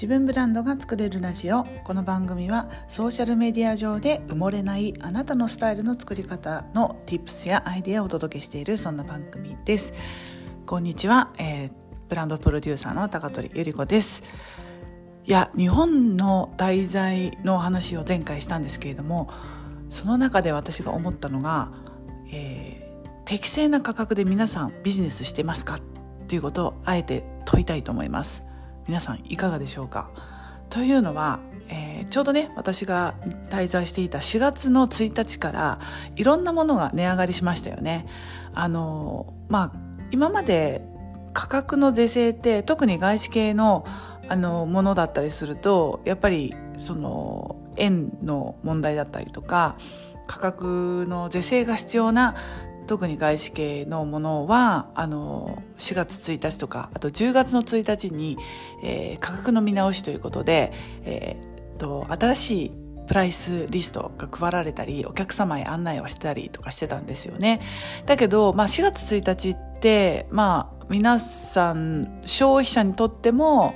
[0.00, 1.62] 自分ブランドが作れるラジオ。
[1.84, 9.92] この番組はソーシャルメディア上で埋もれないあなたのスタイルの作り方の Tips やアイデアをお届けしているそんな番組です。
[10.64, 11.70] こんにちは、えー、
[12.08, 14.22] ブランドプロデューサーの高取ゆり子です。
[15.26, 19.28] いや日本の題材の話を前回したんですけれども
[19.90, 21.72] その中で私が思ったのが、
[22.32, 25.80] えー、適正な価格で皆さんビジネスしてますかっ
[26.26, 28.42] ていうことをあえて問いたいと思います。
[28.90, 30.10] 皆さんいかがでしょうか？
[30.68, 33.14] というのは、えー、ちょうどね私が
[33.48, 35.78] 滞在していた4月の1日から
[36.16, 38.08] いろんなものが値上がりしましたよね。
[38.52, 39.72] あのまあ
[40.10, 40.82] 今まで
[41.34, 43.86] 価格の是正って特に外資系の
[44.28, 49.76] あのものだったりするとやっぱりその円の問題だったりとか
[50.26, 52.34] 価格の是正が必要な
[52.90, 58.36] 特に外資系のものはあの4月1日とかあと10月の1日に、
[58.82, 60.72] えー、価格の見直しということで、
[61.04, 62.72] えー、と新しい
[63.06, 67.60] プライスリストが配られたりお客様へ案内をしたりとかしてたんですよね。
[68.06, 73.72] だけど、まあ、4月1日ってまあ皆さん消費者にとっても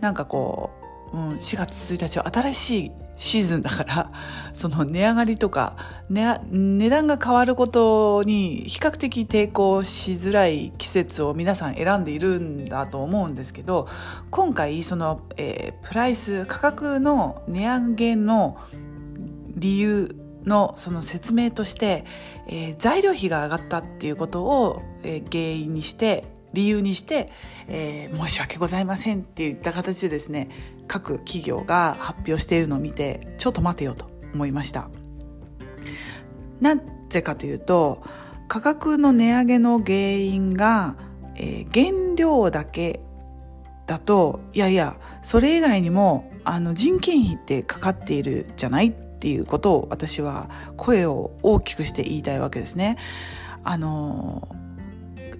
[0.00, 0.72] なんかこ
[1.12, 4.12] う、うん、4月1日は新しいシーズンだから、
[4.54, 5.76] その値上がりとか、
[6.08, 13.88] ね、値段が変わることに比較的抵抗しづらい季節を皆さん選んでいるんだと思うんですけど、
[14.30, 18.58] 今回その、えー、プライス、価格の値上げの
[19.56, 22.04] 理由のその説明として、
[22.46, 27.30] えー、材料費が上がったっていうことを、えー、原因にして理由にして、
[27.68, 30.48] えー、申し訳ございませんっていった形でですね
[30.88, 34.88] 各企業が発表しているのを見てちょっと待てよと思いました
[36.60, 38.02] なぜかというと
[38.48, 40.96] 価格の値上げの原因が、
[41.36, 43.00] えー、原料だけ
[43.86, 52.96] だといやいやそれ以外にもあの人件費ってかかっているじゃないっていうことを私は声を大きくして言いたいわけですね。
[53.64, 54.48] あの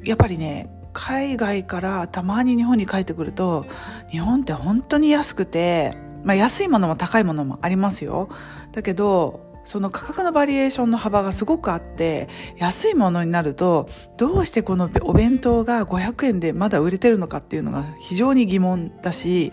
[0.04, 3.66] やっぱりね海外からたまに日本に帰ってくると
[4.10, 8.30] 日本って本当に安くて、まあ、安いものも高いものもありますよ。
[8.72, 19.52] だけどその価格のバリエーションの幅がすごくあって安いものになるとどうしてこのお弁当が500円でまだ売れてるのかっていうのが非常に疑問だし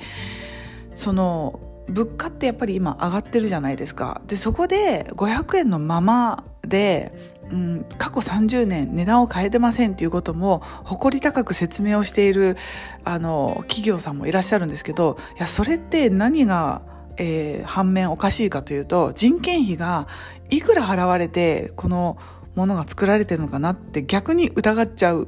[0.96, 1.60] その
[1.90, 4.22] 物価ってやっぱり今上がってるじゃないですか。
[4.28, 12.58] でそこで500円のままでうん、過去30年値段を変えてませんっていうことも誇り高く説明をしている
[13.04, 16.82] あの企業さんもいらっしゃるんですけどいやそれって何が、
[17.18, 20.08] えー、反面おかしいかというと人件費が
[20.50, 22.18] いくら払われてこの
[22.56, 25.28] ものが作られてるのかなって逆に疑っちゃう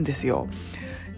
[0.00, 0.48] んですよ。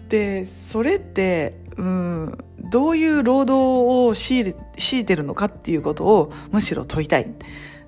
[0.07, 2.37] でそれってうん
[2.69, 7.33] どういう労働を強い強いてるのかっていうことをむしろ問いたい。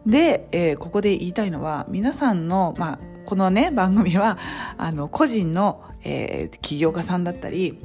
[0.06, 4.38] で、えー、ここで言いたいのは皆さんの、まあ、このね番組は
[4.78, 7.78] あの個人の、えー、起業家さんだったり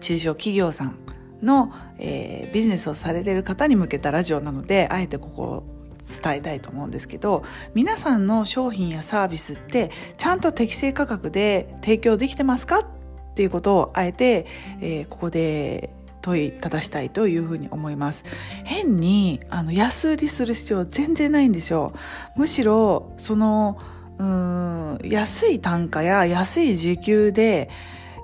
[0.00, 0.98] 中小企業さん
[1.42, 5.64] の、えー、ビジネスをされてる方に向けたラジオなのであえてここを
[6.22, 7.44] 伝えたいと思うんですけど
[7.74, 12.80] 皆さんの商品やサービスってちゃんと適正価格で提供できてますか？
[12.80, 14.46] っていうことをあえて、
[14.80, 15.90] えー、ここで
[16.22, 18.24] 問いただしたいというふうに思います。
[18.64, 21.92] 変にあの安売りする必要全然ないんですよ。
[22.36, 23.78] むしろその
[24.18, 27.68] うん安い単価や安い時給で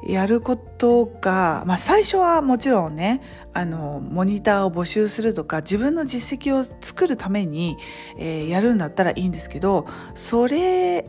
[0.07, 3.21] やることが、まあ、最初はもちろんね
[3.53, 7.77] あのモニターを募集するとか自分の実績を作るために、
[8.17, 11.05] えー、やるんだったらいいんですけどそれ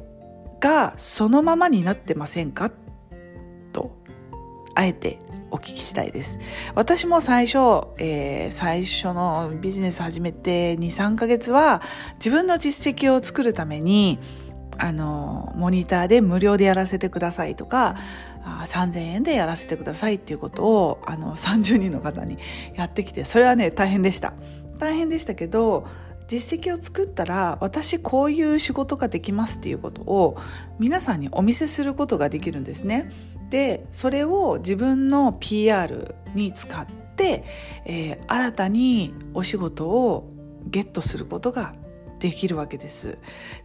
[0.59, 2.88] がそのままになってませんかと
[4.79, 5.19] あえて
[5.51, 6.40] お聞きしたいです。
[6.73, 7.57] 私も最初、
[7.97, 11.81] えー、最初のビジネス始めて2、3ヶ月は
[12.13, 14.19] 自分の実績を作るために、
[14.78, 17.97] あの、モニターで無料でやらせてくださいとか、
[18.68, 22.38] 3000円でやらせてくださいっていうことを、あの、30人の方に
[22.77, 24.33] やってきて、それはね、大変でした。
[24.77, 25.88] 大変でしたけど、
[26.27, 30.38] 実績を作ったら私こういう仕事ができますっていうことを
[30.77, 33.09] 皆さんにお見せすることができるんですね。
[33.50, 37.44] でそれを自分の PR に使って、
[37.86, 40.31] えー、新たにお仕事を
[40.66, 41.74] ゲットすることが
[42.19, 43.18] できるわけです。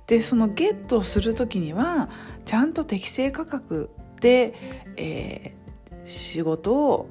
[0.07, 2.09] でそのゲットする時には
[2.45, 3.91] ちゃんと適正価格
[4.21, 4.55] で、
[4.97, 7.09] えー、仕事を、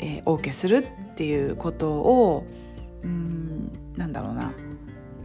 [0.00, 2.46] えー、お受けするっていうことを
[3.02, 4.54] うんなんだろうな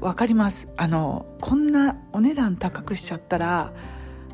[0.02, 3.74] わかりますあのこんなお値段高くしちゃったら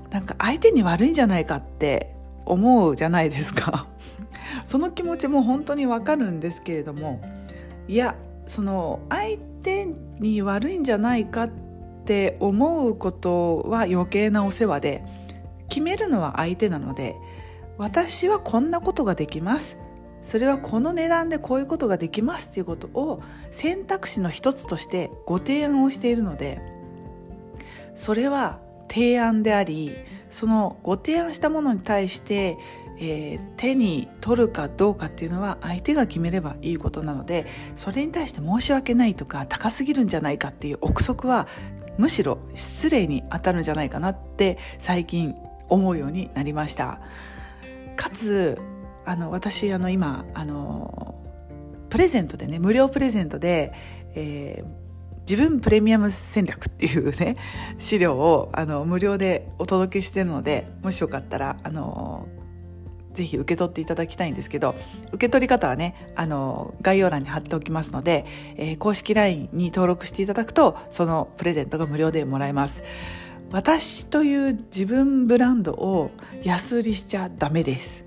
[0.09, 2.15] なんか相手に悪いんじゃないかって
[2.51, 3.87] 思うじゃないですか。
[4.65, 7.21] その気持ちも本当にわかるんですけれども
[7.87, 8.15] いや
[8.47, 9.87] その相手
[10.19, 11.49] に悪いんじゃないかっ
[12.05, 15.03] て思うことは余計なお世話で
[15.69, 17.15] 決めるのは相手なので
[17.77, 19.77] 私はこんなことができます。
[20.21, 26.61] それはこの値段でこういうことができますっていうことを選択肢の一つとしてご提案をしているので
[27.95, 29.95] それは提案であり
[30.31, 32.57] そのご提案したものに対して、
[32.97, 37.45] えー、手に取るかどうかっていうのは相手が決めればいいことなので
[37.75, 41.47] それに対して申し訳ないとか高すぎるんじゃないかっていう憶測は
[41.97, 45.35] むしろ失礼に当たるんじゃないかなって最近
[45.69, 47.01] 思うようになりました。
[47.95, 48.57] かつ
[49.05, 51.15] あの私あの今あの
[51.89, 53.73] プレゼントでね無料プレゼントで、
[54.15, 54.80] えー
[55.31, 57.37] 自分プレミアム戦略っていうね
[57.79, 62.27] 資料をあの無料でお届けしてるのでもしよかったらあの
[63.13, 64.75] ぜひ受け取っていただきたいんですけど
[65.13, 68.25] 受け取り方はねあの概要欄に貼っておきますので、
[68.57, 72.83] えー、公式 LINE に登録していただくとそのプレゼントが無料でもらえます。
[73.53, 76.11] 私という自分ブランドを
[76.43, 78.05] 安売りしちゃダメです。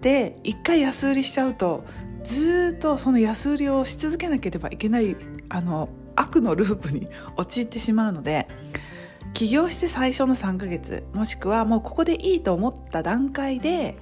[0.00, 1.84] で一回安売りしちゃうと
[2.24, 5.16] ずっとその安売りをし続けなければいけない
[5.48, 5.88] あの
[6.20, 8.46] 悪のループに陥ってしまうので
[9.32, 13.96] 起業して最初の3ヶ月もしくはもうここでいいと思った段階で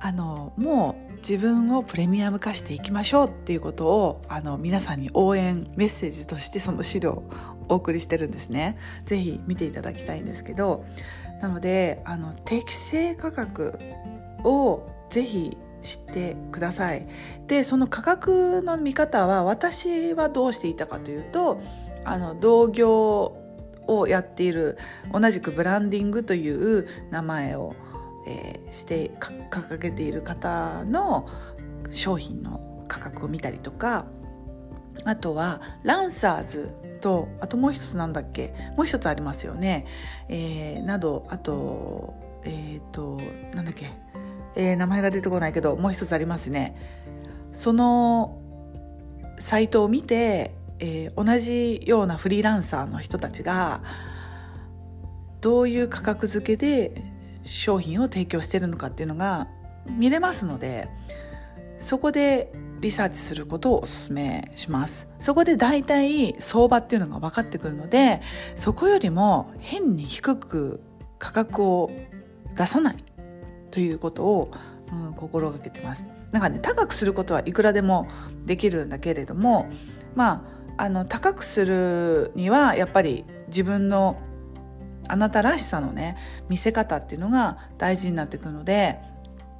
[0.00, 7.30] あのもう自分をプレミアム化していきましょうっていうことをあの皆さんに応援メッセージとしてその資料を
[7.68, 8.76] お送りしてるんですね。
[9.06, 10.84] ぜひ見ていただきたいんですけど
[11.40, 13.78] なのであの適正価格
[14.44, 17.06] をぜひ知ってください。
[17.46, 21.60] でその価格の見方は私はどうしていたかというと
[22.04, 23.36] あの同業
[23.86, 24.78] をやっている
[25.12, 27.74] 同じくブランディングという名前を、
[28.26, 29.10] えー、して
[29.50, 31.28] 掲げている方の
[31.90, 34.06] 商品の価格を見たりとか
[35.04, 36.72] あとはランサーズ
[37.02, 38.54] とあともう一つなんだっけ？
[38.76, 39.86] もう一つありますよね、
[40.30, 42.14] えー、などあと
[42.44, 43.13] えっ、ー、と
[44.56, 46.76] えー、名前が出てこないけどもう一つありますね。
[47.52, 48.40] その
[49.38, 53.82] サイトを見て、えー、同じようなフリーランサーの人たちが
[55.40, 57.04] どういう価格付けで
[57.44, 59.48] 商品を提供してるのかっていうのが
[59.86, 60.88] 見れますので
[61.78, 65.08] そこでリサーチすることをお勧めします。
[65.18, 68.20] そこで大体相場っていうのが分かってくるので
[68.56, 70.80] そこよりも変に低く
[71.18, 71.90] 価格を
[72.56, 72.96] 出さない。
[73.74, 74.52] ということを、
[74.92, 76.06] うん、心がけてます。
[76.30, 78.06] なんかね高くすることはいくらでも
[78.46, 79.68] できるんだけれども
[80.14, 84.20] まああの高くするにはやっぱり自分の
[85.08, 86.16] あなたらしさのね
[86.48, 89.00] 見せ方っていうのが大事になってくるので、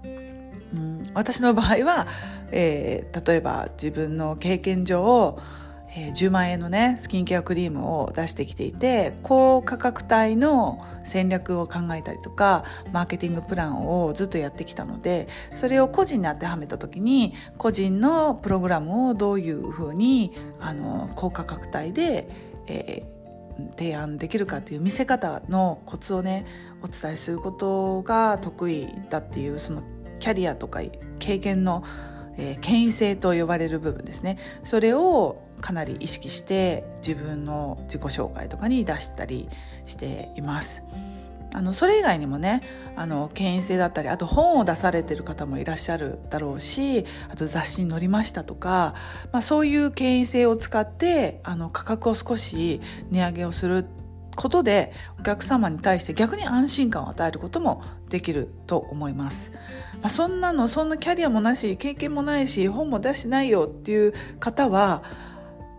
[0.05, 2.07] うん、私の場合は、
[2.53, 5.41] えー、例えば自分の経験上
[5.97, 22.29] えー、10万円のねスキンケアクリームを出してきていて高価格帯の戦略を考えたりとかマーケティングプランをずっとやってきたのでそれを個人に当てはめた時に個人のプログラムをどういうふうにあの高価格帯で、
[22.67, 26.47] えー、提案できるかっていう見せ方のコツをね
[26.83, 29.83] お伝えすることが得意だっていうその
[30.19, 30.81] キャリアとか
[31.19, 31.85] 経験の
[32.37, 39.49] えー、権威性と呼ばれる部分ですねそれをかなり意識して自分の自己紹介とかに出したり
[39.87, 40.83] しています。
[41.55, 42.63] あのそれ以外にもね
[42.97, 48.95] あの権威性だったりあと本を出されてる方もいらっしゃるだろうしあと雑誌に載りましたとか、
[49.31, 53.87] まあ、そういう権威性を使ってあの価格を少し値上げをする
[54.35, 59.53] ことでお客様に対して逆に安心感を与えることもできると思います。
[60.03, 65.03] まあ、そんなのそんなキャリアもなし経験もないし本も出してないよっていう方は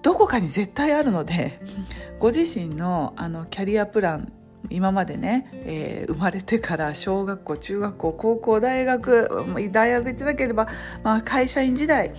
[0.02, 1.62] どこかに絶対あるので
[2.20, 4.32] ご自身のあのキャリアプラン
[4.70, 9.30] 今までね、えー、生まれてから小学校中学校高校大学
[9.72, 10.68] 大学行ってなければ、
[11.04, 12.14] まあ、会社員時代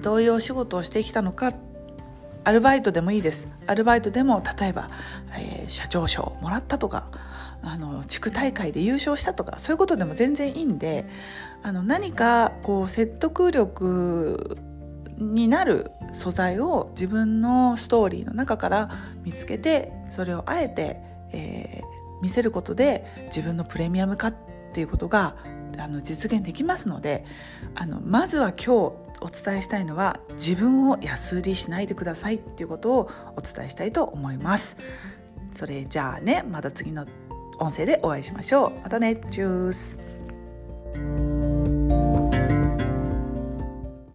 [0.00, 1.52] どういうお仕事をしてきたのか
[2.44, 3.48] アルバイトでもいいです。
[3.66, 4.90] アルバイトでも例えば、
[5.38, 7.10] えー、社長賞をもらったとか
[7.62, 11.06] あの地区大会で優勝したとかそういうことでも全然いいんで
[11.62, 14.58] あの何かこう説得力
[15.16, 18.90] になる素材を自分のストーリーの中から
[19.22, 21.00] 見つけてそれをあえて、
[21.32, 24.34] えー、見せることで自分のプレミアム化っ
[24.72, 25.36] ていうことが
[25.78, 27.24] あの実現できますので
[27.74, 34.76] あのまずは今日お伝えしたいのは自分を安売りしないでくださいっていうことをお伝えしたいと思います。
[35.52, 37.06] それじゃあねまた次の
[37.58, 38.80] 音声でお会いしましょう。
[38.82, 39.98] またねチュース